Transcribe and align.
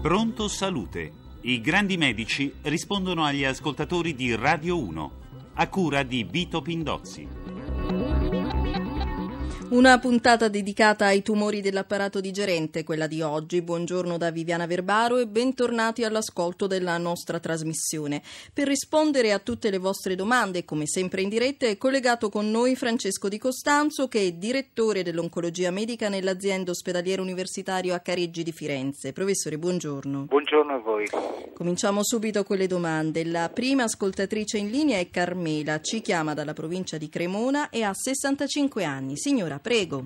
Pronto 0.00 0.48
Salute. 0.48 1.12
I 1.42 1.60
grandi 1.60 1.98
medici 1.98 2.50
rispondono 2.62 3.22
agli 3.22 3.44
ascoltatori 3.44 4.14
di 4.14 4.34
Radio 4.34 4.82
1, 4.82 5.12
a 5.52 5.68
cura 5.68 6.02
di 6.04 6.24
Vito 6.24 6.62
Pindozzi. 6.62 8.19
Una 9.70 10.00
puntata 10.00 10.48
dedicata 10.48 11.06
ai 11.06 11.22
tumori 11.22 11.60
dell'apparato 11.60 12.20
digerente, 12.20 12.82
quella 12.82 13.06
di 13.06 13.22
oggi. 13.22 13.62
Buongiorno 13.62 14.18
da 14.18 14.32
Viviana 14.32 14.66
Verbaro 14.66 15.18
e 15.18 15.28
bentornati 15.28 16.02
all'ascolto 16.02 16.66
della 16.66 16.98
nostra 16.98 17.38
trasmissione. 17.38 18.20
Per 18.52 18.66
rispondere 18.66 19.30
a 19.30 19.38
tutte 19.38 19.70
le 19.70 19.78
vostre 19.78 20.16
domande, 20.16 20.64
come 20.64 20.88
sempre 20.88 21.22
in 21.22 21.28
diretta, 21.28 21.66
è 21.66 21.76
collegato 21.76 22.30
con 22.30 22.50
noi 22.50 22.74
Francesco 22.74 23.28
Di 23.28 23.38
Costanzo, 23.38 24.08
che 24.08 24.26
è 24.26 24.32
direttore 24.32 25.04
dell'oncologia 25.04 25.70
medica 25.70 26.08
nell'azienda 26.08 26.72
ospedaliera 26.72 27.22
universitario 27.22 27.94
a 27.94 28.00
Careggi 28.00 28.42
di 28.42 28.50
Firenze. 28.50 29.12
Professore, 29.12 29.56
buongiorno. 29.56 30.24
Buongiorno 30.24 30.74
a 30.74 30.78
voi. 30.78 31.06
Cominciamo 31.54 32.02
subito 32.02 32.42
con 32.42 32.56
le 32.56 32.66
domande. 32.66 33.24
La 33.24 33.48
prima 33.50 33.84
ascoltatrice 33.84 34.58
in 34.58 34.68
linea 34.68 34.98
è 34.98 35.10
Carmela, 35.10 35.80
ci 35.80 36.00
chiama 36.00 36.34
dalla 36.34 36.54
provincia 36.54 36.98
di 36.98 37.08
Cremona 37.08 37.68
e 37.68 37.84
ha 37.84 37.94
65 37.94 38.82
anni. 38.82 39.16
Signora, 39.16 39.58
prego. 39.60 40.04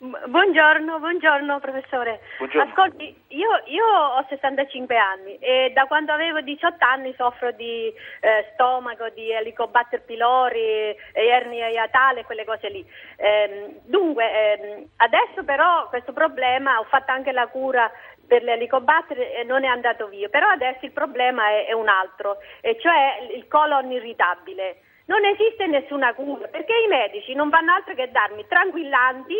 Buongiorno, 0.00 1.00
buongiorno 1.00 1.58
professore. 1.58 2.20
Buongiorno. 2.38 2.70
Ascolti, 2.70 3.22
io, 3.28 3.48
io, 3.66 3.84
ho 3.84 4.24
65 4.28 4.96
anni 4.96 5.36
e 5.38 5.72
da 5.74 5.86
quando 5.86 6.12
avevo 6.12 6.40
18 6.40 6.76
anni 6.84 7.12
soffro 7.16 7.50
di 7.50 7.92
eh, 8.20 8.50
stomaco, 8.52 9.08
di 9.08 9.32
Helicobacter 9.32 10.02
pylori, 10.02 10.94
ernia 11.12 11.66
iatale, 11.66 12.24
quelle 12.24 12.44
cose 12.44 12.68
lì. 12.68 12.86
Ehm, 13.16 13.80
dunque, 13.86 14.24
ehm, 14.30 14.86
adesso 14.98 15.42
però 15.44 15.88
questo 15.88 16.12
problema, 16.12 16.78
ho 16.78 16.84
fatto 16.84 17.10
anche 17.10 17.32
la 17.32 17.48
cura 17.48 17.90
per 18.24 18.44
l'elicobatter 18.44 19.18
e 19.18 19.42
non 19.42 19.64
è 19.64 19.68
andato 19.68 20.06
via, 20.06 20.28
però 20.28 20.46
adesso 20.46 20.84
il 20.84 20.92
problema 20.92 21.48
è, 21.48 21.66
è 21.66 21.72
un 21.72 21.88
altro, 21.88 22.36
e 22.60 22.78
cioè 22.78 23.26
il 23.34 23.48
colon 23.48 23.90
irritabile. 23.90 24.82
Non 25.08 25.24
esiste 25.24 25.66
nessuna 25.66 26.12
cura 26.14 26.48
perché 26.48 26.74
i 26.84 26.88
medici 26.88 27.32
non 27.32 27.48
fanno 27.48 27.72
altro 27.72 27.94
che 27.94 28.10
darmi 28.12 28.44
tranquillanti 28.46 29.34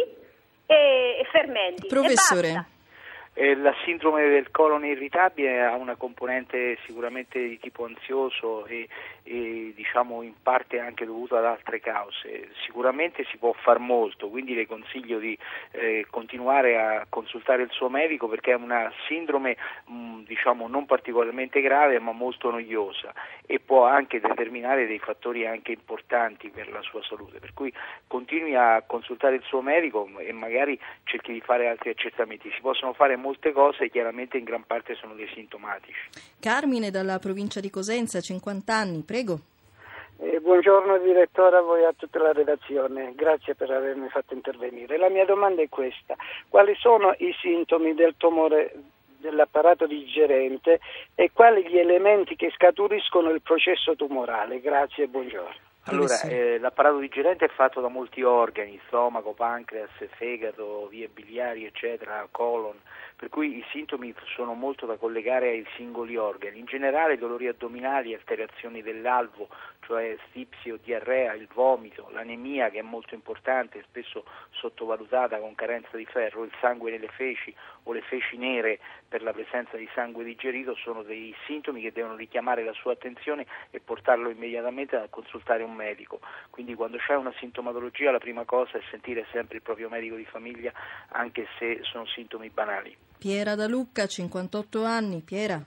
e, 0.64 1.20
e 1.20 1.27
fermenti. 1.30 1.86
Professore. 1.86 2.77
Eh, 3.41 3.55
la 3.55 3.72
sindrome 3.84 4.28
del 4.28 4.50
colon 4.50 4.84
irritabile 4.84 5.62
ha 5.62 5.77
una 5.77 5.94
componente 5.94 6.77
sicuramente 6.84 7.39
di 7.39 7.61
tipo 7.61 7.84
ansioso 7.84 8.67
e, 8.67 8.89
e, 9.22 9.72
diciamo 9.77 10.22
in 10.22 10.34
parte 10.42 10.81
anche 10.81 11.06
dovuta 11.06 11.39
ad 11.39 11.44
altre 11.44 11.78
cause. 11.78 12.48
Sicuramente 12.64 13.25
si 13.31 13.36
può 13.36 13.53
far 13.53 13.78
molto, 13.78 14.28
quindi 14.28 14.56
le 14.56 14.66
consiglio 14.66 15.20
di 15.20 15.39
eh, 15.70 16.05
continuare 16.11 16.81
a 16.81 17.06
consultare 17.09 17.62
il 17.62 17.70
suo 17.70 17.89
medico 17.89 18.27
perché 18.27 18.50
è 18.50 18.56
una 18.56 18.92
sindrome 19.06 19.56
mh, 19.84 20.22
diciamo 20.22 20.66
non 20.66 20.84
particolarmente 20.86 21.61
grave 21.61 22.00
ma 22.00 22.11
molto 22.11 22.50
noiosa 22.50 23.14
e 23.47 23.61
può 23.61 23.84
anche 23.84 24.19
determinare 24.19 24.89
dei 24.89 24.98
fattori 24.98 25.47
anche 25.47 25.70
importanti 25.70 26.50
per 26.50 26.72
la 26.72 26.83
sua 26.83 27.05
salute. 27.05 27.39
Per 27.39 27.55
cui 27.55 27.72
continui 28.09 28.56
a 28.56 28.83
consultare 28.84 29.36
il 29.36 29.44
suo 29.44 29.62
medico 29.62 30.09
e 30.19 30.33
magari 30.33 30.77
cerchi 31.05 31.33
di 31.33 31.41
fare 31.41 31.69
altri 31.69 31.91
accertamenti. 31.91 32.50
Si 32.50 32.61
possono 32.61 32.94
fare 32.94 33.14
molte 33.28 33.52
cose, 33.52 33.90
chiaramente 33.90 34.38
in 34.38 34.44
gran 34.44 34.64
parte 34.64 34.94
sono 34.94 35.12
dei 35.12 35.28
sintomatici. 35.34 36.00
Carmine 36.40 36.90
dalla 36.90 37.18
provincia 37.18 37.60
di 37.60 37.68
Cosenza, 37.68 38.20
50 38.20 38.74
anni, 38.74 39.02
prego. 39.02 39.38
Eh, 40.20 40.40
buongiorno 40.40 40.98
direttore 40.98 41.58
a 41.58 41.60
voi 41.60 41.82
e 41.82 41.86
a 41.86 41.94
tutta 41.94 42.18
la 42.20 42.32
redazione, 42.32 43.12
grazie 43.14 43.54
per 43.54 43.70
avermi 43.70 44.08
fatto 44.08 44.32
intervenire. 44.32 44.96
La 44.96 45.10
mia 45.10 45.26
domanda 45.26 45.60
è 45.60 45.68
questa, 45.68 46.16
quali 46.48 46.74
sono 46.76 47.14
i 47.18 47.32
sintomi 47.40 47.94
del 47.94 48.14
tumore 48.16 48.72
dell'apparato 49.18 49.86
digerente 49.86 50.80
e 51.14 51.30
quali 51.32 51.69
gli 51.69 51.76
elementi 51.76 52.34
che 52.34 52.50
scaturiscono 52.50 53.30
il 53.30 53.42
processo 53.42 53.94
tumorale? 53.94 54.60
Grazie 54.60 55.04
e 55.04 55.08
buongiorno. 55.08 55.66
Allora, 55.84 56.20
eh, 56.22 56.58
l'apparato 56.58 56.98
digerente 56.98 57.47
è 57.47 57.48
fatto 57.48 57.80
da 57.80 57.88
molti 57.88 58.22
organi, 58.22 58.78
stomaco, 58.86 59.32
pancreas, 59.32 59.91
fegato, 60.16 60.86
vie 60.91 61.08
biliari, 61.08 61.64
eccetera, 61.64 62.26
colon, 62.30 62.78
per 63.18 63.30
cui 63.30 63.56
i 63.56 63.64
sintomi 63.72 64.14
sono 64.36 64.54
molto 64.54 64.86
da 64.86 64.96
collegare 64.96 65.48
ai 65.48 65.66
singoli 65.74 66.16
organi. 66.16 66.60
In 66.60 66.66
generale 66.66 67.18
dolori 67.18 67.48
addominali, 67.48 68.14
alterazioni 68.14 68.80
dell'alvo, 68.80 69.48
cioè 69.80 70.16
stipsi 70.28 70.72
diarrea, 70.84 71.32
il 71.32 71.48
vomito, 71.52 72.08
l'anemia 72.12 72.70
che 72.70 72.78
è 72.78 72.82
molto 72.82 73.16
importante, 73.16 73.82
spesso 73.88 74.24
sottovalutata 74.50 75.40
con 75.40 75.56
carenza 75.56 75.96
di 75.96 76.04
ferro, 76.04 76.44
il 76.44 76.52
sangue 76.60 76.92
nelle 76.92 77.08
feci 77.08 77.52
o 77.84 77.92
le 77.92 78.02
feci 78.02 78.36
nere 78.36 78.78
per 79.08 79.22
la 79.22 79.32
presenza 79.32 79.76
di 79.76 79.88
sangue 79.94 80.22
digerito 80.22 80.76
sono 80.76 81.02
dei 81.02 81.34
sintomi 81.44 81.80
che 81.80 81.90
devono 81.90 82.14
richiamare 82.14 82.62
la 82.62 82.72
sua 82.74 82.92
attenzione 82.92 83.46
e 83.70 83.80
portarlo 83.80 84.30
immediatamente 84.30 84.94
a 84.94 85.08
consultare 85.10 85.64
un 85.64 85.74
medico. 85.74 86.20
Quindi 86.50 86.74
quando 86.74 86.98
c'è 86.98 87.16
una 87.16 87.34
sintomatologia 87.38 88.12
la 88.12 88.18
prima 88.18 88.44
cosa 88.44 88.78
è 88.78 88.82
sentire 88.90 89.26
sempre 89.32 89.56
il 89.56 89.62
proprio 89.62 89.88
medico 89.88 90.14
di 90.14 90.24
famiglia 90.24 90.72
anche 91.08 91.48
se 91.58 91.80
sono 91.82 92.06
sintomi 92.06 92.48
banali. 92.50 93.07
Piera 93.18 93.56
da 93.56 93.66
Lucca, 93.66 94.06
58 94.06 94.84
anni. 94.84 95.22
Piera. 95.26 95.60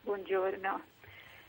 Buongiorno. 0.00 0.80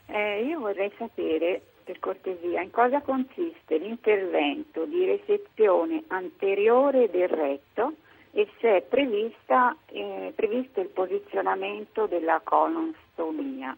Eh, 0.04 0.44
io 0.44 0.58
vorrei 0.58 0.92
sapere 0.98 1.62
per 1.84 1.98
cortesia, 2.00 2.60
in 2.60 2.70
cosa 2.70 3.00
consiste 3.00 3.78
l'intervento 3.78 4.84
di 4.84 5.06
resezione 5.06 6.04
anteriore 6.08 7.08
del 7.08 7.28
retto 7.28 7.94
e 8.32 8.46
se 8.60 8.76
è 8.76 8.82
prevista, 8.82 9.74
eh, 9.86 10.34
previsto 10.36 10.80
il 10.80 10.88
posizionamento 10.88 12.04
della 12.04 12.42
colonstomia. 12.44 13.74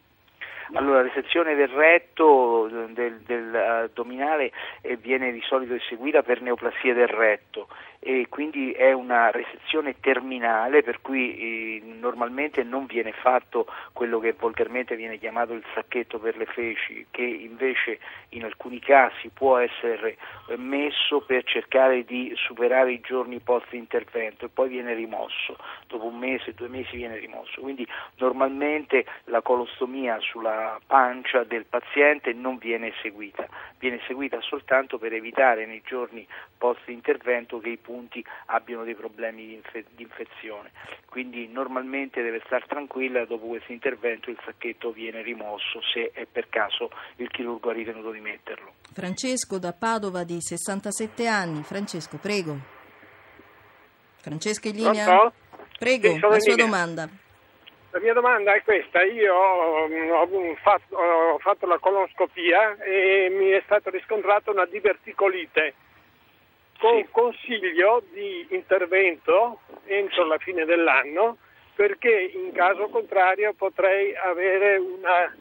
Allora, 0.72 1.02
la 1.02 1.08
resezione 1.08 1.54
del 1.54 1.68
retto, 1.68 2.68
del, 2.88 3.20
dell'addominale, 3.20 4.50
eh, 4.80 4.96
viene 4.96 5.30
di 5.30 5.42
solito 5.42 5.74
eseguita 5.74 6.22
per 6.22 6.40
neoplasia 6.40 6.94
del 6.94 7.06
retto 7.06 7.68
e 8.06 8.26
quindi 8.28 8.72
è 8.72 8.92
una 8.92 9.30
resezione 9.30 9.98
terminale 9.98 10.82
per 10.82 11.00
cui 11.00 11.38
eh, 11.38 11.82
normalmente 11.82 12.62
non 12.62 12.84
viene 12.84 13.12
fatto 13.12 13.66
quello 13.94 14.18
che 14.18 14.34
volgarmente 14.38 14.94
viene 14.94 15.18
chiamato 15.18 15.54
il 15.54 15.64
sacchetto 15.72 16.18
per 16.18 16.36
le 16.36 16.44
feci, 16.44 17.06
che 17.10 17.22
invece 17.22 17.98
in 18.30 18.44
alcuni 18.44 18.78
casi 18.78 19.30
può 19.30 19.56
essere 19.56 20.18
eh, 20.48 20.58
messo 20.58 21.22
per 21.22 21.44
cercare 21.44 22.04
di 22.04 22.30
superare 22.36 22.92
i 22.92 23.00
giorni 23.00 23.38
post 23.38 23.72
intervento 23.72 24.44
e 24.44 24.48
poi 24.50 24.68
viene 24.68 24.92
rimosso, 24.92 25.56
dopo 25.86 26.04
un 26.04 26.18
mese, 26.18 26.52
due 26.52 26.68
mesi 26.68 26.96
viene 26.96 27.16
rimosso. 27.16 27.62
Quindi 27.62 27.88
normalmente 28.16 29.06
la 29.24 29.40
colostomia 29.40 30.20
sulla 30.20 30.78
pancia 30.86 31.42
del 31.44 31.64
paziente 31.64 32.34
non 32.34 32.58
viene 32.58 32.92
eseguita, 32.98 33.48
viene 33.78 33.98
eseguita 34.02 34.42
soltanto 34.42 34.98
per 34.98 35.14
evitare 35.14 35.64
nei 35.64 35.80
giorni 35.86 36.26
post 36.58 36.86
intervento 36.88 37.58
che 37.60 37.70
i 37.70 37.76
punti 37.78 37.92
punti 37.94 38.24
abbiano 38.46 38.82
dei 38.82 38.96
problemi 38.96 39.46
di, 39.46 39.54
inf- 39.54 39.86
di 39.94 40.02
infezione. 40.02 40.72
Quindi 41.08 41.46
normalmente 41.46 42.22
deve 42.22 42.42
stare 42.44 42.64
tranquilla, 42.66 43.24
dopo 43.24 43.46
questo 43.46 43.70
intervento 43.70 44.30
il 44.30 44.38
sacchetto 44.44 44.90
viene 44.90 45.22
rimosso 45.22 45.80
se 45.92 46.10
è 46.12 46.26
per 46.30 46.48
caso 46.48 46.90
il 47.16 47.30
chirurgo 47.30 47.70
ha 47.70 47.72
ritenuto 47.72 48.10
di 48.10 48.20
metterlo. 48.20 48.74
Francesco 48.92 49.58
da 49.58 49.72
Padova 49.72 50.24
di 50.24 50.40
67 50.40 51.26
anni. 51.28 51.62
Francesco, 51.62 52.18
prego. 52.20 52.56
Francesco 54.16 54.68
in 54.68 54.74
linea? 54.74 55.04
Pronto? 55.04 55.34
Prego, 55.78 56.08
sì, 56.08 56.18
la 56.18 56.40
sua 56.40 56.54
linea. 56.54 56.64
domanda. 56.64 57.08
La 57.90 58.00
mia 58.00 58.12
domanda 58.12 58.54
è 58.54 58.62
questa, 58.64 59.04
io 59.04 59.32
ho 59.32 60.56
fatto, 60.60 60.96
ho 60.96 61.38
fatto 61.38 61.66
la 61.66 61.78
colonoscopia 61.78 62.76
e 62.82 63.28
mi 63.30 63.50
è 63.50 63.62
stata 63.64 63.88
riscontrata 63.88 64.50
una 64.50 64.64
diverticolite 64.64 65.74
con 66.84 67.02
sì. 67.02 67.08
consiglio 67.10 68.02
di 68.12 68.46
intervento 68.50 69.60
entro 69.86 70.26
la 70.26 70.36
fine 70.36 70.66
dell'anno 70.66 71.38
perché 71.74 72.30
in 72.34 72.52
caso 72.52 72.88
contrario 72.88 73.54
potrei 73.54 74.14
avere 74.14 74.76
una, 74.76 75.34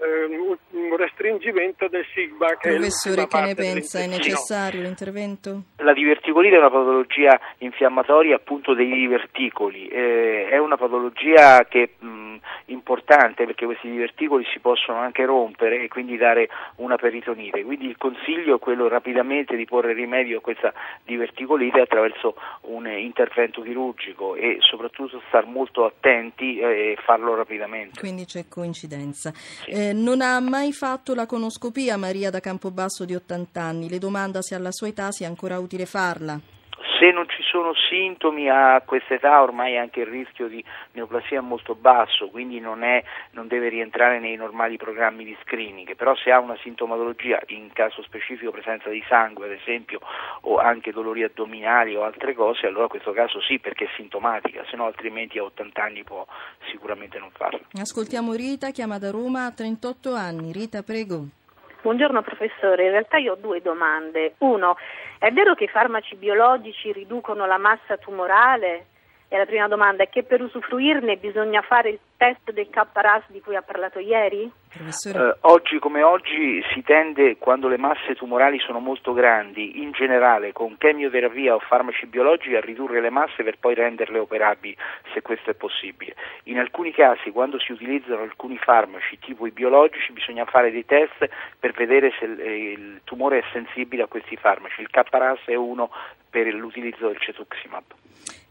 eh, 0.00 0.36
un 0.70 0.96
restringimento 0.96 1.88
del 1.88 2.04
sigma. 2.14 2.56
Che 2.56 2.70
Professore, 2.70 3.26
che 3.26 3.40
ne 3.40 3.54
pensa? 3.54 4.00
È 4.00 4.06
necessario 4.06 4.82
l'intervento? 4.82 5.62
La 5.76 5.92
diverticolite 5.92 6.56
è 6.56 6.58
una 6.58 6.70
patologia 6.70 7.38
infiammatoria 7.58 8.36
appunto 8.36 8.74
dei 8.74 8.90
diverticoli, 8.90 9.88
eh, 9.88 10.48
è 10.48 10.58
una 10.58 10.76
patologia 10.76 11.64
che 11.68 11.94
mh, 11.98 12.36
importante 12.66 13.44
perché 13.44 13.66
questi 13.66 13.90
diverticoli 13.90 14.44
si 14.52 14.58
possono 14.60 14.98
anche 14.98 15.24
rompere 15.24 15.82
e 15.82 15.88
quindi 15.88 16.16
dare 16.16 16.48
una 16.76 16.96
peritonite. 16.96 17.62
Quindi 17.62 17.86
il 17.86 17.96
consiglio 17.96 18.56
è 18.56 18.58
quello 18.58 18.88
rapidamente 18.88 19.56
di 19.56 19.64
porre 19.64 19.92
rimedio 19.92 20.38
a 20.38 20.40
questa 20.40 20.72
diverticolite 21.04 21.80
attraverso 21.80 22.34
un 22.62 22.86
intervento 22.86 23.62
chirurgico 23.62 24.34
e 24.34 24.56
soprattutto 24.60 25.22
stare 25.28 25.46
molto 25.46 25.84
attenti 25.84 26.58
e 26.58 26.96
farlo 27.04 27.34
rapidamente. 27.34 28.00
Quindi 28.00 28.24
c'è 28.24 28.46
coincidenza. 28.48 29.32
Sì. 29.34 29.70
Eh, 29.70 29.89
non 29.92 30.20
ha 30.20 30.38
mai 30.40 30.72
fatto 30.72 31.14
la 31.14 31.26
conoscopia 31.26 31.96
Maria 31.96 32.30
da 32.30 32.40
Campobasso 32.40 33.04
di 33.04 33.14
80 33.14 33.60
anni. 33.60 33.88
Le 33.88 33.98
domanda 33.98 34.42
se 34.42 34.54
alla 34.54 34.72
sua 34.72 34.88
età 34.88 35.12
sia 35.12 35.28
ancora 35.28 35.58
utile 35.58 35.86
farla. 35.86 36.59
Se 37.00 37.10
non 37.12 37.26
ci 37.30 37.42
sono 37.42 37.72
sintomi 37.88 38.50
a 38.50 38.82
questa 38.84 39.14
età 39.14 39.40
ormai 39.40 39.78
anche 39.78 40.00
il 40.00 40.06
rischio 40.06 40.48
di 40.48 40.62
neoplasia 40.92 41.38
è 41.38 41.40
molto 41.40 41.74
basso, 41.74 42.28
quindi 42.28 42.60
non, 42.60 42.82
è, 42.82 43.02
non 43.30 43.48
deve 43.48 43.70
rientrare 43.70 44.20
nei 44.20 44.36
normali 44.36 44.76
programmi 44.76 45.24
di 45.24 45.34
screening, 45.40 45.96
però 45.96 46.14
se 46.14 46.30
ha 46.30 46.38
una 46.38 46.58
sintomatologia, 46.60 47.40
in 47.46 47.72
caso 47.72 48.02
specifico 48.02 48.50
presenza 48.50 48.90
di 48.90 49.02
sangue 49.08 49.46
ad 49.46 49.52
esempio, 49.52 50.00
o 50.42 50.58
anche 50.58 50.92
dolori 50.92 51.22
addominali 51.22 51.96
o 51.96 52.04
altre 52.04 52.34
cose, 52.34 52.66
allora 52.66 52.82
in 52.82 52.90
questo 52.90 53.12
caso 53.12 53.40
sì 53.40 53.58
perché 53.58 53.86
è 53.86 53.90
sintomatica, 53.96 54.62
se 54.68 54.76
no 54.76 54.84
altrimenti 54.84 55.38
a 55.38 55.44
80 55.44 55.82
anni 55.82 56.04
può 56.04 56.26
sicuramente 56.70 57.18
non 57.18 57.30
farlo. 57.30 57.60
Ascoltiamo 57.80 58.34
Rita, 58.34 58.72
chiama 58.72 58.98
da 58.98 59.10
Roma 59.10 59.46
a 59.46 59.52
38 59.52 60.12
anni. 60.12 60.52
Rita, 60.52 60.82
prego. 60.82 61.38
Buongiorno 61.82 62.20
professore, 62.20 62.84
in 62.84 62.90
realtà 62.90 63.16
io 63.16 63.32
ho 63.32 63.36
due 63.36 63.62
domande. 63.62 64.34
Uno, 64.38 64.76
è 65.18 65.30
vero 65.32 65.54
che 65.54 65.64
i 65.64 65.68
farmaci 65.68 66.14
biologici 66.14 66.92
riducono 66.92 67.46
la 67.46 67.56
massa 67.56 67.96
tumorale? 67.96 68.89
E 69.32 69.38
la 69.38 69.46
prima 69.46 69.68
domanda 69.68 70.02
è 70.02 70.08
che 70.08 70.24
per 70.24 70.42
usufruirne 70.42 71.16
bisogna 71.16 71.62
fare 71.62 71.90
il 71.90 72.00
test 72.16 72.50
del 72.50 72.68
K-RAS 72.68 73.26
di 73.28 73.40
cui 73.40 73.54
ha 73.54 73.62
parlato 73.62 74.00
ieri? 74.00 74.50
Eh, 74.72 75.36
oggi 75.42 75.78
come 75.78 76.02
oggi 76.02 76.60
si 76.74 76.82
tende, 76.82 77.36
quando 77.38 77.68
le 77.68 77.76
masse 77.76 78.16
tumorali 78.16 78.58
sono 78.58 78.80
molto 78.80 79.12
grandi, 79.12 79.82
in 79.82 79.92
generale 79.92 80.52
con 80.52 80.76
chemioterapia 80.76 81.54
o 81.54 81.60
farmaci 81.60 82.06
biologici 82.06 82.56
a 82.56 82.60
ridurre 82.60 83.00
le 83.00 83.10
masse 83.10 83.44
per 83.44 83.56
poi 83.60 83.76
renderle 83.76 84.18
operabili, 84.18 84.76
se 85.14 85.22
questo 85.22 85.50
è 85.50 85.54
possibile. 85.54 86.16
In 86.44 86.58
alcuni 86.58 86.90
casi, 86.90 87.30
quando 87.30 87.60
si 87.60 87.70
utilizzano 87.70 88.22
alcuni 88.22 88.58
farmaci 88.58 89.16
tipo 89.20 89.46
i 89.46 89.52
biologici, 89.52 90.10
bisogna 90.10 90.44
fare 90.44 90.72
dei 90.72 90.84
test 90.84 91.28
per 91.56 91.70
vedere 91.70 92.12
se 92.18 92.24
il 92.24 93.00
tumore 93.04 93.38
è 93.38 93.44
sensibile 93.52 94.02
a 94.02 94.08
questi 94.08 94.34
farmaci. 94.34 94.80
Il 94.80 94.90
K-RAS 94.90 95.44
è 95.44 95.54
uno 95.54 95.88
per 96.28 96.52
l'utilizzo 96.52 97.06
del 97.06 97.20
cetuximab. 97.20 97.84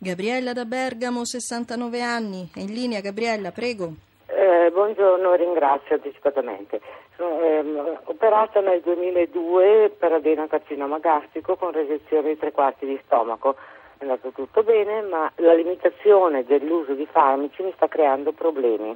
Gabriella 0.01 0.53
da 0.53 0.63
Bergamo, 0.63 1.25
69 1.25 2.01
anni. 2.01 2.49
È 2.55 2.61
in 2.61 2.71
linea, 2.71 3.01
Gabriella, 3.01 3.51
prego. 3.51 3.91
Eh, 4.27 4.71
buongiorno, 4.71 5.33
ringrazio 5.33 5.95
anticipatamente. 5.95 6.79
Sono 7.17 7.41
ehm, 7.41 7.99
operata 8.05 8.61
nel 8.61 8.79
2002 8.79 9.93
per 9.99 10.13
adenocarcinoma 10.13 10.99
gastrico 10.99 11.57
con 11.57 11.73
resezione 11.73 12.29
di 12.29 12.37
tre 12.37 12.53
quarti 12.53 12.85
di 12.85 12.97
stomaco. 13.03 13.57
È 13.97 14.03
andato 14.03 14.31
tutto 14.31 14.63
bene, 14.63 15.01
ma 15.01 15.29
la 15.35 15.53
limitazione 15.53 16.45
dell'uso 16.45 16.93
di 16.93 17.05
farmaci 17.05 17.61
mi 17.61 17.73
sta 17.75 17.89
creando 17.89 18.31
problemi. 18.31 18.95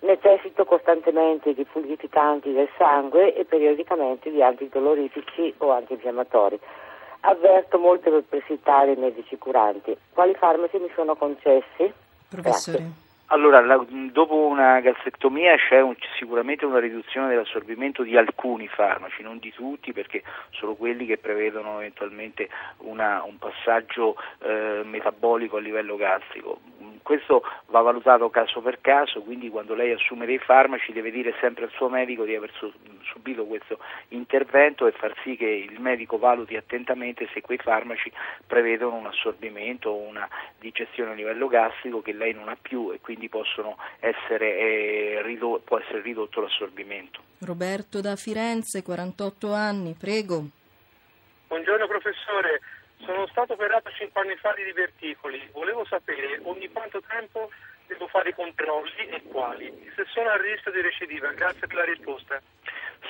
Necessito 0.00 0.64
costantemente 0.64 1.54
di 1.54 1.64
purificanti 1.64 2.52
del 2.52 2.68
sangue 2.76 3.36
e 3.36 3.44
periodicamente 3.44 4.32
di 4.32 4.42
antidolorifici 4.42 5.54
o 5.58 5.70
antinfiammatori. 5.70 6.58
Avverto 7.26 7.78
molte 7.78 8.10
perplessità 8.10 8.84
dei 8.84 8.96
medici 8.96 9.38
curanti. 9.38 9.96
Quali 10.12 10.34
farmaci 10.34 10.78
mi 10.78 10.90
sono 10.94 11.14
concessi? 11.14 11.92
Professore. 12.28 12.78
Grazie. 12.78 13.02
Allora, 13.28 13.62
la, 13.62 13.82
dopo 14.12 14.36
una 14.36 14.80
gastrectomia 14.80 15.56
c'è 15.56 15.80
un, 15.80 15.94
sicuramente 16.18 16.66
una 16.66 16.78
riduzione 16.78 17.28
dell'assorbimento 17.28 18.02
di 18.02 18.16
alcuni 18.18 18.68
farmaci, 18.68 19.22
non 19.22 19.38
di 19.38 19.50
tutti, 19.50 19.94
perché 19.94 20.22
sono 20.50 20.74
quelli 20.74 21.06
che 21.06 21.16
prevedono 21.16 21.78
eventualmente 21.80 22.50
una, 22.78 23.22
un 23.24 23.38
passaggio 23.38 24.16
eh, 24.40 24.82
metabolico 24.84 25.56
a 25.56 25.60
livello 25.60 25.96
gastrico. 25.96 26.60
Questo 27.04 27.42
va 27.66 27.82
valutato 27.82 28.30
caso 28.30 28.62
per 28.62 28.80
caso, 28.80 29.20
quindi 29.20 29.50
quando 29.50 29.74
lei 29.74 29.92
assume 29.92 30.24
dei 30.24 30.38
farmaci 30.38 30.90
deve 30.90 31.10
dire 31.10 31.34
sempre 31.38 31.64
al 31.64 31.70
suo 31.72 31.90
medico 31.90 32.24
di 32.24 32.34
aver 32.34 32.50
subito 33.02 33.44
questo 33.44 33.78
intervento 34.08 34.86
e 34.86 34.92
far 34.92 35.14
sì 35.22 35.36
che 35.36 35.44
il 35.44 35.78
medico 35.80 36.16
valuti 36.16 36.56
attentamente 36.56 37.28
se 37.34 37.42
quei 37.42 37.58
farmaci 37.58 38.10
prevedono 38.46 38.96
un 38.96 39.04
assorbimento 39.04 39.90
o 39.90 39.98
una 39.98 40.26
digestione 40.58 41.10
a 41.10 41.14
livello 41.14 41.46
gastrico 41.46 42.00
che 42.00 42.14
lei 42.14 42.32
non 42.32 42.48
ha 42.48 42.56
più 42.56 42.90
e 42.90 43.00
quindi 43.00 43.28
essere, 44.00 44.58
eh, 44.58 45.22
ridotto, 45.24 45.62
può 45.62 45.78
essere 45.78 46.00
ridotto 46.00 46.40
l'assorbimento. 46.40 47.20
Roberto 47.40 48.00
da 48.00 48.16
Firenze, 48.16 48.82
48 48.82 49.52
anni, 49.52 49.94
prego. 49.98 50.42
Buongiorno 51.48 51.86
professore, 51.86 52.60
sono 53.04 53.26
stato 53.28 53.54
operato 53.54 53.90
5 53.90 54.20
anni 54.20 54.36
fa 54.36 54.52
di 54.56 54.64
diverticoli. 54.64 55.48
Volevo 55.52 55.84
sapere 55.84 56.40
ogni 56.44 56.70
quanto 56.70 57.02
tempo 57.06 57.50
devo 57.86 58.06
fare 58.06 58.30
i 58.30 58.34
controlli 58.34 59.08
e 59.08 59.22
quali. 59.30 59.92
Se 59.94 60.04
sono 60.06 60.30
a 60.30 60.36
rischio 60.36 60.72
di 60.72 60.80
recidiva, 60.80 61.32
grazie 61.32 61.66
per 61.66 61.76
la 61.76 61.84
risposta. 61.84 62.40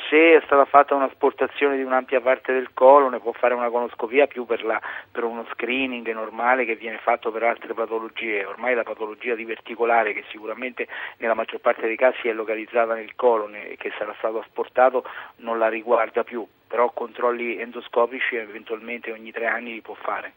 Se 0.08 0.36
è 0.36 0.42
stata 0.44 0.64
fatta 0.64 0.94
un'asportazione 0.94 1.76
di 1.76 1.82
un'ampia 1.82 2.20
parte 2.20 2.52
del 2.52 2.72
colon, 2.74 3.20
può 3.20 3.32
fare 3.32 3.54
una 3.54 3.70
conoscopia 3.70 4.26
più 4.26 4.44
per, 4.44 4.64
la, 4.64 4.80
per, 5.10 5.22
uno 5.22 5.46
screening 5.52 6.10
normale 6.12 6.64
che 6.64 6.74
viene 6.74 6.98
fatto 6.98 7.30
per 7.30 7.44
altre 7.44 7.72
patologie. 7.74 8.44
Ormai 8.44 8.74
la 8.74 8.82
patologia 8.82 9.34
diverticolare, 9.34 10.12
che 10.12 10.24
sicuramente 10.30 10.88
nella 11.18 11.34
maggior 11.34 11.60
parte 11.60 11.86
dei 11.86 11.96
casi 11.96 12.28
è 12.28 12.32
localizzata 12.32 12.94
nel 12.94 13.14
colon 13.14 13.54
e 13.54 13.76
che 13.78 13.92
sarà 13.96 14.14
stato 14.18 14.40
asportato, 14.40 15.04
non 15.36 15.58
la 15.58 15.68
riguarda 15.68 16.24
più 16.24 16.46
però 16.74 16.90
controlli 16.90 17.60
endoscopici 17.60 18.34
eventualmente 18.34 19.12
ogni 19.12 19.30
tre 19.30 19.46
anni 19.46 19.74
li 19.74 19.80
può 19.80 19.94
fare. 19.94 20.32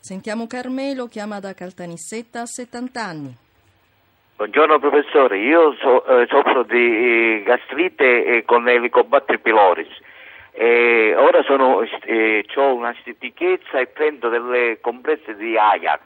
Sentiamo 0.00 0.48
Carmelo, 0.48 1.06
chiama 1.06 1.38
da 1.38 1.54
Caltanissetta 1.54 2.40
a 2.40 2.46
70 2.46 3.00
anni. 3.00 3.36
Buongiorno 4.34 4.80
professore, 4.80 5.38
io 5.38 5.76
so, 5.76 6.04
eh, 6.04 6.26
soffro 6.26 6.64
di 6.64 7.40
gastrite 7.44 8.24
eh, 8.24 8.44
con 8.44 8.68
Helicobacter 8.68 9.38
pylori. 9.38 9.86
Eh, 10.50 11.14
ora 11.16 11.44
sono, 11.44 11.82
eh, 11.82 12.44
ho 12.56 12.74
una 12.74 12.92
stitichezza 12.98 13.78
e 13.78 13.86
prendo 13.86 14.28
delle 14.28 14.80
compresse 14.80 15.36
di 15.36 15.56
Ajax 15.56 16.02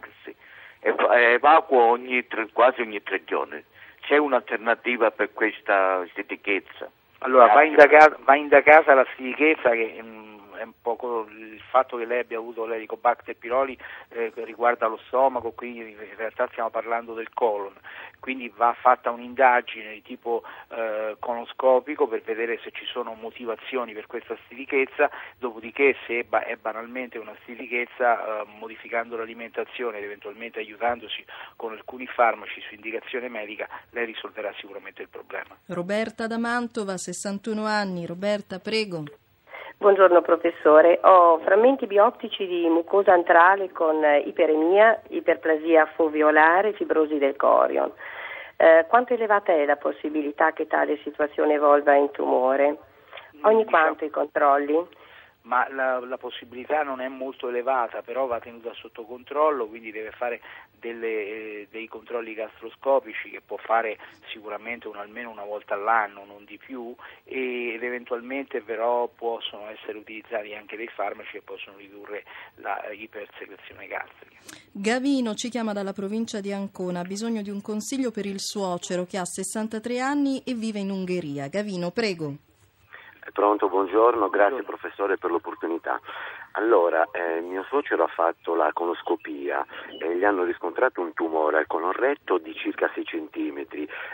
e 0.81 0.95
evacuo 1.09 1.83
ogni 1.83 2.27
tre, 2.27 2.47
quasi 2.53 2.83
ogni 2.83 3.03
tre 3.03 3.25
giorni. 3.25 3.65
C'è 4.03 4.19
un'alternativa 4.19 5.11
per 5.13 5.33
questa 5.33 6.07
stitichezza? 6.11 6.91
Allora, 7.23 7.53
va, 7.53 7.63
indagata, 7.63 8.17
va 8.25 8.37
indagata 8.37 8.95
la 8.95 9.07
stitichezza 9.13 9.71
che 9.71 10.01
mh, 10.03 10.07
mm, 10.07 10.32
è 10.57 10.63
un 10.63 10.73
po' 10.81 11.27
il 11.29 11.61
fatto 11.71 11.97
che 11.97 12.05
lei 12.05 12.21
abbia 12.21 12.39
avuto 12.39 12.65
l'Helicobacter 12.65 13.37
pylori 13.37 13.77
eh, 14.09 14.33
riguarda 14.37 14.87
lo 14.87 14.99
stomaco, 15.07 15.53
quindi 15.53 15.91
in 15.91 16.17
realtà 16.17 16.49
stiamo 16.51 16.71
parlando 16.71 17.15
del 17.15 17.33
colon, 17.33 17.75
quindi 18.21 18.53
va 18.55 18.75
fatta 18.79 19.11
un'indagine 19.11 19.93
di 19.93 20.03
tipo 20.03 20.43
eh, 20.69 21.17
conoscopico 21.19 22.07
per 22.07 22.23
vedere 22.23 22.59
se 22.63 22.71
ci 22.73 22.85
sono 22.85 23.15
motivazioni 23.15 23.93
per 23.93 24.07
questa 24.07 24.37
stitichezza, 24.45 25.11
dopodiché 25.39 25.97
se 26.07 26.21
è, 26.21 26.23
ba- 26.25 26.45
è 26.45 26.57
banalmente 26.57 27.19
una 27.19 27.35
stitichezza, 27.43 28.43
eh, 28.43 28.47
modificando 28.59 29.17
l'alimentazione 29.17 29.99
ed 29.99 30.05
eventualmente 30.05 30.59
aiutandosi 30.59 31.25
con 31.57 31.73
alcuni 31.73 32.07
farmaci 32.07 32.61
su 32.61 32.75
indicazione 32.75 33.29
medica, 33.29 33.69
lei 33.91 34.07
risolverà 34.07 34.53
sicuramente 34.59 35.03
il 35.03 35.09
problema. 35.09 35.57
Roberta 35.67 36.27
da 36.27 36.39
Mantova, 36.39 36.97
61 36.97 37.65
anni. 37.65 38.07
Roberta, 38.07 38.59
prego. 38.59 39.05
Buongiorno 39.83 40.23
professore, 40.23 41.01
ho 41.03 41.39
frammenti 41.39 41.89
bioptici 41.89 42.47
di 42.47 42.69
mucosa 42.69 43.15
antrale 43.15 43.73
con 43.73 43.97
iperemia, 44.25 45.03
iperplasia 45.09 45.87
foveolare, 45.97 46.73
fibrosi 46.75 47.19
del 47.19 47.35
corion. 47.35 47.91
Eh, 48.59 48.87
quanto 48.87 49.15
elevata 49.15 49.53
è 49.53 49.65
la 49.65 49.75
possibilità 49.75 50.53
che 50.53 50.69
tale 50.69 51.01
situazione 51.03 51.55
evolva 51.55 51.97
in 51.97 52.13
tumore? 52.13 52.79
Ogni 53.43 53.65
quanto 53.65 54.05
i 54.05 54.11
controlli? 54.11 54.87
Ma 55.43 55.69
la, 55.73 55.99
la, 56.01 56.19
possibilità 56.19 56.83
non 56.83 57.01
è 57.01 57.09
molto 57.09 57.49
elevata, 57.49 58.03
però 58.03 58.27
va 58.27 58.39
tenuta 58.39 58.73
sotto 58.75 59.05
controllo, 59.05 59.67
quindi 59.67 59.91
deve 59.91 60.13
fare 60.13 60.41
delle, 60.79 61.09
eh, 61.09 61.69
dei 61.71 61.89
controlli 61.89 62.35
gastroscopici 62.35 63.31
che 63.31 63.41
può 63.41 63.57
fare 63.57 63.99
sicuramente 64.31 64.89
un, 64.89 64.97
almeno 64.97 65.31
una 65.31 65.45
volta 65.45 65.75
all'anno, 65.75 66.25
non 66.25 66.45
di 66.45 66.59
più, 66.59 66.95
ed 67.25 67.83
eventualmente 67.83 68.61
però 68.61 69.09
possono 69.09 69.69
essere 69.69 69.99
utilizzati 69.99 70.55
anche 70.55 70.77
dei 70.77 70.89
farmaci 70.89 71.33
che 71.33 71.43
possono 71.43 71.77
ridurre 71.77 72.25
la 72.57 72.81
gastrica. 73.89 74.37
Gavino 74.71 75.35
ci 75.35 75.49
chiama 75.49 75.73
dalla 75.73 75.93
provincia 75.93 76.41
di 76.41 76.53
Ancona, 76.53 77.01
ha 77.01 77.05
bisogno 77.05 77.43
di 77.43 77.51
un 77.51 77.61
consiglio 77.61 78.11
per 78.11 78.27
il 78.27 78.41
suocero 78.41 79.05
che 79.05 79.19
ha 79.19 79.25
63 79.25 79.99
anni 79.99 80.43
e 80.45 80.55
vive 80.55 80.79
in 80.79 80.91
Ungheria. 80.91 81.49
Gavino, 81.49 81.91
prego. 81.91 82.51
Pronto, 83.33 83.71
buongiorno, 83.71 84.29
grazie 84.29 84.63
professore 84.63 85.17
per 85.17 85.31
l'opportunità. 85.31 85.99
Allora, 86.53 87.09
eh, 87.13 87.41
mio 87.41 87.65
suocero 87.65 88.05
ha 88.05 88.09
fatto 88.09 88.55
la 88.55 88.71
conoscopia 88.75 89.65
e 89.99 90.19
gli 90.19 90.25
hanno 90.25 90.45
riscontrato 90.45 91.01
un 91.01 91.15
tumore 91.15 91.57
al 91.57 91.67
colon 91.67 91.93
retto 91.93 92.37
di 92.37 92.55
circa 92.55 92.91
6 92.93 93.05
cm, 93.05 93.65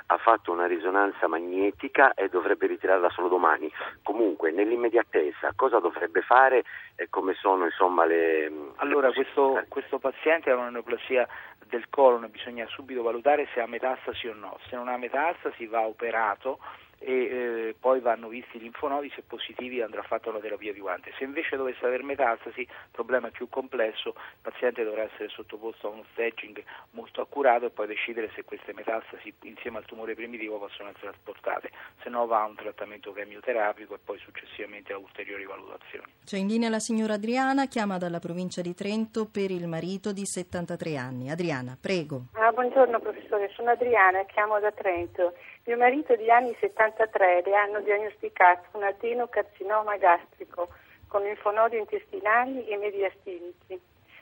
ha 0.06 0.16
fatto 0.18 0.52
una 0.52 0.66
risonanza 0.66 1.26
magnetica 1.26 2.14
e 2.14 2.28
dovrebbe 2.28 2.68
ritirarla 2.68 3.10
solo 3.10 3.26
domani. 3.26 3.68
Comunque, 4.04 4.52
nell'immediatezza, 4.52 5.52
cosa 5.56 5.80
dovrebbe 5.80 6.20
fare 6.20 6.62
e 6.94 7.08
come 7.10 7.34
sono 7.34 7.64
insomma 7.64 8.04
le... 8.04 8.52
Allora, 8.76 9.10
questo, 9.10 9.64
questo 9.66 9.98
paziente 9.98 10.52
ha 10.52 10.54
una 10.54 10.70
neoplasia 10.70 11.26
del 11.66 11.88
colon, 11.90 12.30
bisogna 12.30 12.66
subito 12.68 13.02
valutare 13.02 13.48
se 13.52 13.60
ha 13.60 13.66
metastasi 13.66 14.28
o 14.28 14.34
no. 14.34 14.58
Se 14.68 14.76
non 14.76 14.86
ha 14.86 14.96
metastasi 14.96 15.66
va 15.66 15.80
operato 15.80 16.60
e 16.98 17.12
eh, 17.12 17.74
poi 17.78 18.00
vanno 18.00 18.28
visti 18.28 18.56
i 18.56 18.60
linfonodi, 18.60 19.10
se 19.14 19.22
positivi 19.22 19.80
andrà 19.80 20.02
fatta 20.02 20.30
una 20.30 20.40
terapia 20.40 20.72
piovante. 20.72 21.12
Se 21.16 21.24
invece 21.24 21.56
dovesse 21.56 21.84
avere 21.84 22.02
metastasi, 22.02 22.60
il 22.60 22.68
problema 22.90 23.28
è 23.28 23.30
più 23.30 23.48
complesso, 23.48 24.10
il 24.10 24.40
paziente 24.42 24.84
dovrà 24.84 25.02
essere 25.02 25.28
sottoposto 25.28 25.88
a 25.88 25.90
uno 25.90 26.04
staging 26.12 26.62
molto 26.92 27.20
accurato 27.20 27.66
e 27.66 27.70
poi 27.70 27.86
decidere 27.86 28.30
se 28.34 28.44
queste 28.44 28.72
metastasi 28.72 29.32
insieme 29.42 29.78
al 29.78 29.84
tumore 29.84 30.14
primitivo 30.14 30.58
possono 30.58 30.88
essere 30.90 31.10
trasportate, 31.10 31.70
se 32.02 32.08
no 32.08 32.26
va 32.26 32.42
a 32.42 32.46
un 32.46 32.56
trattamento 32.56 33.12
chemioterapico 33.12 33.94
e 33.94 33.98
poi 34.04 34.18
successivamente 34.18 34.92
a 34.92 34.98
ulteriori 34.98 35.44
valutazioni. 35.44 36.06
C'è 36.24 36.36
in 36.36 36.48
linea 36.48 36.68
la 36.68 36.80
signora 36.80 37.14
Adriana, 37.14 37.66
chiama 37.66 37.98
dalla 37.98 38.18
provincia 38.18 38.60
di 38.60 38.74
Trento 38.74 39.26
per 39.26 39.50
il 39.50 39.66
marito 39.66 40.12
di 40.12 40.26
73 40.26 40.96
anni. 40.96 41.30
Adriana, 41.30 41.76
prego. 41.80 42.26
Ah, 42.32 42.50
buongiorno 42.50 43.00
professore, 43.00 43.50
sono 43.54 43.70
Adriana, 43.70 44.24
chiamo 44.24 44.58
da 44.58 44.72
Trento. 44.72 45.34
Mio 45.68 45.76
marito 45.76 46.16
di 46.16 46.30
anni 46.30 46.56
73 46.58 47.42
le 47.44 47.54
hanno 47.54 47.80
diagnosticato 47.80 48.68
un 48.78 48.84
adenocarcinoma 48.84 49.98
gastrico 49.98 50.68
con 51.08 51.22
linfonodi 51.22 51.76
intestinali 51.76 52.66
e 52.68 52.78
mediastinici. 52.78 53.78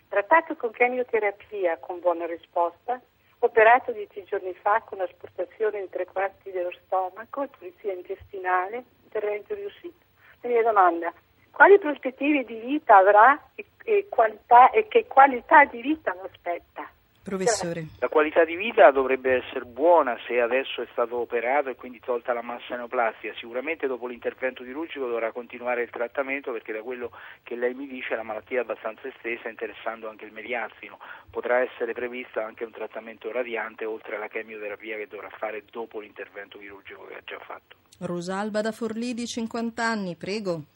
Trattato 0.08 0.56
con 0.56 0.72
chemioterapia 0.72 1.76
con 1.78 2.00
buona 2.00 2.26
risposta, 2.26 3.00
operato 3.38 3.92
dieci 3.92 4.24
giorni 4.24 4.54
fa 4.54 4.82
con 4.84 5.00
asportazione 5.00 5.78
in 5.78 5.88
tre 5.88 6.06
quarti 6.06 6.50
dello 6.50 6.72
stomaco 6.84 7.44
e 7.44 7.46
pulizia 7.46 7.92
intestinale, 7.92 8.82
intervento 9.04 9.54
riuscito. 9.54 10.04
La 10.40 10.48
mia 10.48 10.64
domanda, 10.64 11.12
quali 11.52 11.78
prospettive 11.78 12.42
di 12.42 12.58
vita 12.58 12.96
avrà 12.96 13.40
e, 13.54 13.66
e, 13.84 14.06
qualità, 14.08 14.70
e 14.70 14.88
che 14.88 15.06
qualità 15.06 15.64
di 15.66 15.80
vita 15.80 16.12
lo 16.12 16.22
aspetta? 16.22 16.90
Professore. 17.26 17.86
La 17.98 18.08
qualità 18.08 18.44
di 18.44 18.54
vita 18.54 18.92
dovrebbe 18.92 19.42
essere 19.42 19.64
buona 19.64 20.16
se 20.28 20.40
adesso 20.40 20.80
è 20.80 20.86
stato 20.92 21.16
operato 21.16 21.68
e 21.68 21.74
quindi 21.74 21.98
tolta 21.98 22.32
la 22.32 22.40
massa 22.40 22.76
neoplastica. 22.76 23.34
Sicuramente 23.34 23.88
dopo 23.88 24.06
l'intervento 24.06 24.62
chirurgico 24.62 25.08
dovrà 25.08 25.32
continuare 25.32 25.82
il 25.82 25.90
trattamento 25.90 26.52
perché 26.52 26.72
da 26.72 26.82
quello 26.82 27.10
che 27.42 27.56
lei 27.56 27.74
mi 27.74 27.88
dice 27.88 28.14
la 28.14 28.22
malattia 28.22 28.58
è 28.58 28.62
abbastanza 28.62 29.08
estesa 29.08 29.48
interessando 29.48 30.08
anche 30.08 30.24
il 30.24 30.32
mediastino. 30.32 31.00
Potrà 31.28 31.58
essere 31.58 31.94
previsto 31.94 32.40
anche 32.40 32.62
un 32.62 32.70
trattamento 32.70 33.32
radiante 33.32 33.84
oltre 33.84 34.14
alla 34.14 34.28
chemioterapia 34.28 34.96
che 34.96 35.08
dovrà 35.08 35.28
fare 35.30 35.64
dopo 35.68 35.98
l'intervento 35.98 36.58
chirurgico 36.58 37.06
che 37.06 37.14
ha 37.14 37.22
già 37.24 37.40
fatto. 37.40 37.76
Rosalba 37.98 38.60
da 38.60 38.70
Forlì 38.70 39.14
di 39.14 39.26
50 39.26 39.82
anni, 39.82 40.14
prego. 40.14 40.75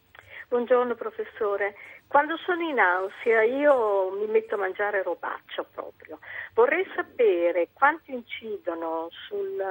Buongiorno 0.50 0.96
professore. 0.96 1.76
Quando 2.08 2.36
sono 2.38 2.60
in 2.62 2.80
ansia 2.80 3.44
io 3.44 4.10
mi 4.18 4.26
metto 4.26 4.56
a 4.56 4.58
mangiare 4.58 5.00
robaccio 5.04 5.64
proprio. 5.72 6.18
Vorrei 6.54 6.84
sapere 6.96 7.68
quanto 7.72 8.10
incidono 8.10 9.06
sul, 9.28 9.64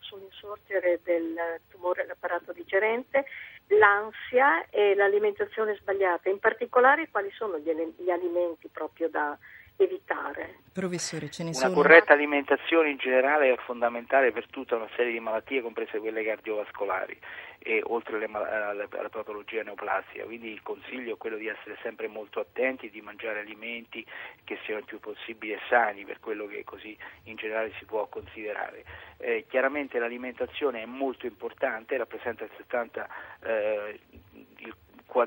sull'insorgere 0.00 1.00
del 1.02 1.58
tumore 1.70 2.02
dell'apparato 2.02 2.52
digerente 2.52 3.24
l'ansia 3.68 4.68
e 4.68 4.94
l'alimentazione 4.94 5.74
sbagliata, 5.76 6.28
in 6.28 6.38
particolare 6.38 7.08
quali 7.08 7.30
sono 7.30 7.56
gli, 7.56 7.72
gli 7.96 8.10
alimenti 8.10 8.68
proprio 8.68 9.08
da 9.08 9.38
evitare. 9.84 10.58
Professore, 10.72 11.30
ce 11.30 11.42
ne 11.42 11.50
una 11.50 11.58
sono. 11.58 11.72
Una 11.72 11.82
corretta 11.82 12.12
alimentazione 12.12 12.90
in 12.90 12.96
generale 12.96 13.52
è 13.52 13.56
fondamentale 13.64 14.32
per 14.32 14.46
tutta 14.48 14.76
una 14.76 14.88
serie 14.94 15.12
di 15.12 15.20
malattie, 15.20 15.62
comprese 15.62 15.98
quelle 15.98 16.22
cardiovascolari 16.22 17.18
e 17.58 17.82
oltre 17.84 18.16
alle, 18.16 18.26
alle, 18.26 18.88
alla 18.90 19.08
patologia 19.08 19.62
neoplastica. 19.62 20.24
Quindi 20.24 20.50
il 20.50 20.62
consiglio 20.62 21.14
è 21.14 21.16
quello 21.18 21.36
di 21.36 21.48
essere 21.48 21.76
sempre 21.82 22.08
molto 22.08 22.40
attenti 22.40 22.86
e 22.86 22.90
di 22.90 23.00
mangiare 23.00 23.40
alimenti 23.40 24.04
che 24.44 24.58
siano 24.64 24.80
il 24.80 24.86
più 24.86 25.00
possibile 25.00 25.58
sani 25.68 26.04
per 26.04 26.20
quello 26.20 26.46
che 26.46 26.64
così 26.64 26.96
in 27.24 27.36
generale 27.36 27.72
si 27.78 27.84
può 27.84 28.06
considerare. 28.06 28.84
Eh, 29.18 29.44
chiaramente 29.48 29.98
l'alimentazione 29.98 30.82
è 30.82 30.86
molto 30.86 31.26
importante, 31.26 31.96
rappresenta 31.98 32.44
il 32.44 32.50
70 32.56 33.08
eh, 33.42 34.00
il 34.10 34.20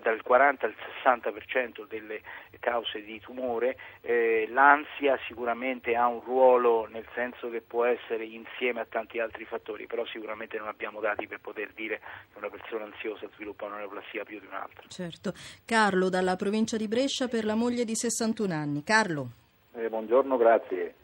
dal 0.01 0.21
40 0.21 0.65
al 0.65 0.75
60% 1.03 1.87
delle 1.87 2.21
cause 2.59 3.03
di 3.03 3.19
tumore, 3.19 3.77
eh, 4.01 4.47
l'ansia 4.49 5.17
sicuramente 5.27 5.95
ha 5.95 6.07
un 6.07 6.21
ruolo 6.21 6.87
nel 6.89 7.05
senso 7.13 7.49
che 7.49 7.61
può 7.61 7.85
essere 7.85 8.23
insieme 8.25 8.79
a 8.79 8.85
tanti 8.85 9.19
altri 9.19 9.45
fattori, 9.45 9.85
però 9.85 10.05
sicuramente 10.05 10.57
non 10.57 10.67
abbiamo 10.67 10.99
dati 10.99 11.27
per 11.27 11.39
poter 11.39 11.71
dire 11.73 11.99
che 12.31 12.37
una 12.37 12.49
persona 12.49 12.85
ansiosa 12.85 13.27
sviluppa 13.35 13.65
una 13.65 13.77
neoplassia 13.77 14.23
più 14.23 14.39
di 14.39 14.45
un'altra. 14.45 14.87
Certo. 14.87 15.33
Carlo 15.65 16.09
dalla 16.09 16.35
provincia 16.35 16.77
di 16.77 16.87
Brescia 16.87 17.27
per 17.27 17.45
la 17.45 17.55
moglie 17.55 17.85
di 17.85 17.95
61 17.95 18.53
anni. 18.53 18.83
Carlo. 18.83 19.27
Eh, 19.75 19.89
buongiorno, 19.89 20.37
grazie. 20.37 20.95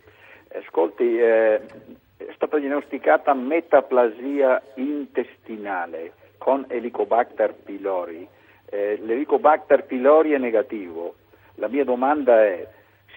Ascolti, 0.52 1.18
eh, 1.18 1.62
è 2.18 2.32
stata 2.36 2.58
diagnosticata 2.58 3.34
metaplasia 3.34 4.62
intestinale 4.76 6.14
con 6.38 6.66
Helicobacter 6.68 7.54
pylori 7.54 8.28
eh, 8.70 9.00
l'Helicobacter 9.02 9.86
pylori 9.86 10.32
è 10.32 10.38
negativo. 10.38 11.16
La 11.56 11.68
mia 11.68 11.84
domanda 11.84 12.44
è, 12.44 12.68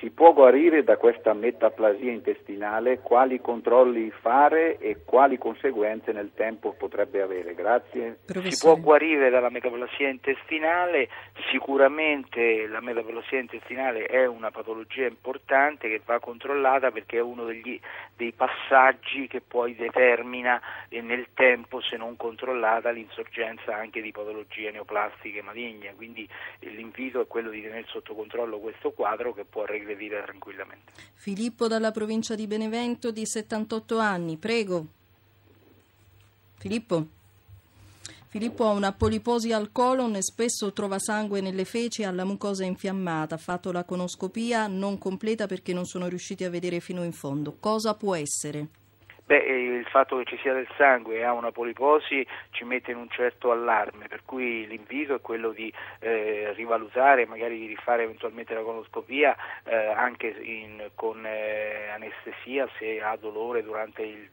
si 0.02 0.10
può 0.10 0.32
guarire 0.32 0.82
da 0.82 0.96
questa 0.96 1.32
metaplasia 1.32 2.10
intestinale? 2.10 2.98
Quali 2.98 3.40
controlli 3.40 4.10
fare 4.10 4.76
e 4.78 5.04
quali 5.04 5.38
conseguenze 5.38 6.10
nel 6.10 6.32
tempo 6.34 6.72
potrebbe 6.72 7.22
avere? 7.22 7.54
Grazie. 7.54 8.18
Professore. 8.26 8.50
Si 8.50 8.66
può 8.66 8.76
guarire 8.78 9.30
dalla 9.30 9.48
metaplasia 9.48 10.08
intestinale, 10.08 11.08
sicuramente 11.52 12.66
la 12.66 12.80
metaplasia 12.80 13.38
intestinale 13.38 14.06
è 14.06 14.26
una 14.26 14.50
patologia 14.50 15.06
importante 15.06 15.88
che 15.88 16.00
va 16.04 16.18
controllata 16.18 16.90
perché 16.90 17.18
è 17.18 17.22
uno 17.22 17.44
degli, 17.44 17.78
dei 18.16 18.32
passaggi 18.32 19.28
che 19.28 19.40
poi 19.40 19.76
determina 19.76 20.60
eh, 20.88 21.00
nel 21.00 21.28
tempo, 21.32 21.80
se 21.80 21.96
non 21.96 22.16
controllata, 22.16 22.90
l'insorgenza 22.90 23.76
anche 23.76 24.02
di 24.02 24.10
patologie 24.10 24.72
neoplastiche 24.72 25.42
maligne. 25.42 25.94
Quindi 25.94 26.28
eh, 26.58 26.70
l'invito 26.70 27.20
è 27.20 27.28
quello 27.28 27.50
di 27.50 27.62
tenere 27.62 27.84
sotto 27.86 28.16
controllo 28.16 28.58
questo 28.58 28.90
quadro 28.90 29.32
che 29.32 29.44
può 29.44 29.64
regredire 29.64 29.90
vivere 29.94 30.24
tranquillamente. 30.24 30.92
Filippo 31.14 31.68
dalla 31.68 31.90
provincia 31.90 32.34
di 32.34 32.46
Benevento 32.46 33.10
di 33.10 33.26
78 33.26 33.98
anni, 33.98 34.36
prego. 34.36 34.86
Filippo? 36.58 37.06
Filippo 38.32 38.66
ha 38.66 38.70
una 38.70 38.92
poliposi 38.92 39.52
al 39.52 39.72
colon 39.72 40.16
e 40.16 40.22
spesso 40.22 40.72
trova 40.72 40.98
sangue 40.98 41.42
nelle 41.42 41.66
feci 41.66 42.00
e 42.00 42.06
ha 42.06 42.10
la 42.10 42.24
mucosa 42.24 42.64
infiammata. 42.64 43.34
Ha 43.34 43.38
fatto 43.38 43.72
la 43.72 43.84
conoscopia 43.84 44.66
non 44.68 44.96
completa 44.96 45.46
perché 45.46 45.74
non 45.74 45.84
sono 45.84 46.08
riusciti 46.08 46.42
a 46.42 46.48
vedere 46.48 46.80
fino 46.80 47.04
in 47.04 47.12
fondo. 47.12 47.56
Cosa 47.60 47.94
può 47.94 48.14
essere? 48.14 48.68
Beh, 49.32 49.38
il 49.38 49.86
fatto 49.86 50.18
che 50.18 50.26
ci 50.26 50.36
sia 50.42 50.52
del 50.52 50.68
sangue 50.76 51.16
e 51.16 51.22
ha 51.22 51.32
una 51.32 51.52
poliposi 51.52 52.26
ci 52.50 52.64
mette 52.64 52.90
in 52.90 52.98
un 52.98 53.08
certo 53.08 53.50
allarme, 53.50 54.06
per 54.06 54.24
cui 54.26 54.66
l'invito 54.66 55.14
è 55.14 55.22
quello 55.22 55.52
di 55.52 55.72
eh, 56.00 56.52
rivalutare, 56.54 57.24
magari 57.24 57.58
di 57.58 57.64
rifare 57.64 58.02
eventualmente 58.02 58.52
la 58.52 58.60
conoscopia 58.60 59.34
eh, 59.64 59.74
anche 59.74 60.26
in, 60.26 60.90
con 60.94 61.24
eh, 61.24 61.88
anestesia 61.94 62.68
se 62.78 63.00
ha 63.00 63.16
dolore 63.16 63.62
durante 63.62 64.02
il, 64.02 64.28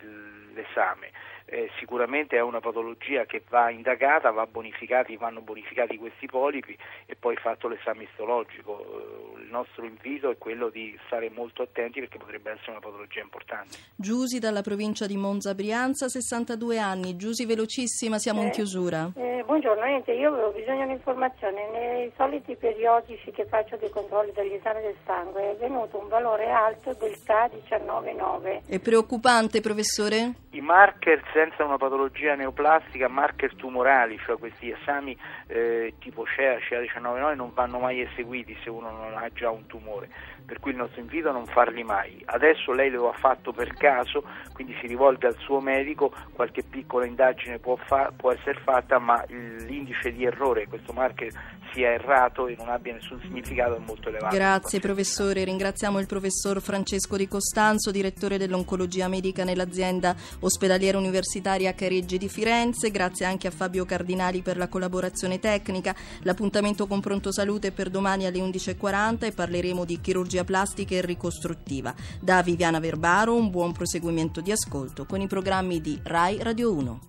l'esame 0.53 1.11
eh, 1.51 1.69
sicuramente 1.79 2.37
è 2.37 2.41
una 2.41 2.59
patologia 2.59 3.25
che 3.25 3.41
va 3.49 3.71
indagata, 3.71 4.29
va 4.31 4.45
bonificati, 4.45 5.17
vanno 5.17 5.41
bonificati 5.41 5.97
questi 5.97 6.27
polipi 6.27 6.77
e 7.05 7.15
poi 7.15 7.35
fatto 7.37 7.67
l'esame 7.67 8.03
istologico. 8.03 9.35
Eh, 9.37 9.41
il 9.41 9.49
nostro 9.49 9.83
invito 9.83 10.29
è 10.29 10.37
quello 10.37 10.69
di 10.69 10.97
stare 11.07 11.31
molto 11.31 11.63
attenti 11.63 11.99
perché 11.99 12.17
potrebbe 12.17 12.51
essere 12.51 12.71
una 12.71 12.79
patologia 12.79 13.21
importante. 13.21 13.77
Giusi 13.95 14.37
dalla 14.37 14.61
provincia 14.61 14.87
di 14.89 15.17
Monza 15.17 15.53
Brianza, 15.53 16.07
62 16.07 16.79
anni. 16.79 17.15
Giusi 17.15 17.45
velocissima, 17.45 18.17
siamo 18.17 18.41
eh, 18.41 18.45
in 18.45 18.51
chiusura. 18.51 19.11
Eh, 19.15 19.43
buongiorno, 19.45 19.83
niente, 19.85 20.11
io 20.13 20.33
avevo 20.33 20.49
bisogno 20.51 20.87
di 20.87 20.93
informazioni. 20.93 21.57
Nei 21.71 22.11
soliti 22.17 22.55
periodici 22.55 23.29
che 23.31 23.45
faccio 23.45 23.77
dei 23.77 23.89
controlli 23.89 24.31
degli 24.33 24.53
esami 24.53 24.81
del 24.81 24.95
sangue 25.05 25.51
è 25.51 25.55
venuto 25.57 25.99
un 25.99 26.07
valore 26.07 26.49
alto 26.49 26.95
del 26.99 27.15
K199. 27.23 28.67
È 28.67 28.79
preoccupante, 28.79 29.61
professore? 29.61 30.33
I 30.51 30.61
marker 30.61 31.21
senza 31.31 31.63
una 31.63 31.77
patologia 31.77 32.33
neoplastica, 32.33 33.07
marker 33.07 33.53
tumorali, 33.55 34.17
cioè 34.25 34.37
questi 34.37 34.71
esami 34.71 35.15
eh, 35.47 35.93
tipo 35.99 36.25
CEA, 36.25 36.57
CEA19 36.57 37.35
non 37.35 37.51
vanno 37.53 37.77
mai 37.77 38.01
eseguiti 38.01 38.57
se 38.63 38.69
uno 38.69 38.89
non 38.89 39.15
ha 39.15 39.29
già 39.31 39.51
un 39.51 39.67
tumore, 39.67 40.09
per 40.45 40.59
cui 40.59 40.71
il 40.71 40.77
nostro 40.77 41.01
invito 41.01 41.29
è 41.29 41.31
non 41.31 41.45
farli 41.45 41.83
mai. 41.83 42.21
Adesso 42.25 42.71
lei 42.71 42.89
lo 42.89 43.09
ha 43.09 43.13
fatto 43.13 43.51
per 43.51 43.73
caso, 43.75 44.23
quindi 44.53 44.75
si 44.79 44.87
rivolga 44.87 45.27
al 45.27 45.37
suo 45.39 45.59
medico, 45.59 46.11
qualche 46.33 46.63
piccola 46.63 47.05
indagine 47.05 47.59
può, 47.59 47.75
fa- 47.75 48.11
può 48.15 48.31
essere 48.31 48.59
fatta, 48.63 48.99
ma 48.99 49.23
l'indice 49.27 50.11
di 50.11 50.25
errore, 50.25 50.67
questo 50.67 50.93
marker 50.93 51.31
sia 51.73 51.91
errato 51.91 52.47
e 52.47 52.55
non 52.57 52.69
abbia 52.69 52.93
nessun 52.93 53.19
significato 53.21 53.75
è 53.75 53.79
molto 53.79 54.09
elevato. 54.09 54.35
Grazie 54.35 54.79
professore, 54.79 55.43
ringraziamo 55.43 55.99
il 55.99 56.07
professor 56.07 56.61
Francesco 56.61 57.15
Di 57.15 57.27
Costanzo, 57.27 57.91
direttore 57.91 58.37
dell'oncologia 58.37 59.07
medica 59.07 59.43
nell'azienda 59.43 60.15
ospedaliera 60.39 60.97
universitaria 60.97 61.73
Careggi 61.73 62.17
di 62.17 62.29
Firenze, 62.29 62.89
grazie 62.91 63.25
anche 63.25 63.47
a 63.47 63.51
Fabio 63.51 63.85
Cardinali 63.85 64.41
per 64.41 64.57
la 64.57 64.67
collaborazione 64.67 65.39
tecnica. 65.39 65.95
L'appuntamento 66.23 66.87
con 66.87 67.01
Pronto 67.01 67.31
Salute 67.31 67.67
è 67.67 67.71
per 67.71 67.89
domani 67.89 68.25
alle 68.25 68.39
11.40 68.39 69.25
e 69.25 69.31
parleremo 69.31 69.85
di 69.85 69.99
chirurgia 70.01 70.43
plastica 70.43 70.95
e 70.95 71.01
ricostruttiva. 71.01 71.93
Da 72.19 72.41
Viviana 72.41 72.79
Verbaro 72.79 73.35
un 73.35 73.49
buon 73.49 73.73
proseguimento 73.73 74.41
di 74.41 74.51
ascolto 74.51 74.58
con 75.05 75.21
i 75.21 75.27
programmi 75.27 75.79
di 75.79 75.99
RAI 76.03 76.43
Radio 76.43 76.73
1. 76.73 76.99